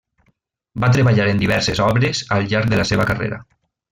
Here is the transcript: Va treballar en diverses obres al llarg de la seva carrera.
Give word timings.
Va 0.85 0.89
treballar 0.95 1.27
en 1.33 1.41
diverses 1.43 1.83
obres 1.89 2.23
al 2.39 2.49
llarg 2.55 2.73
de 2.75 2.83
la 2.83 2.89
seva 2.93 3.09
carrera. 3.13 3.41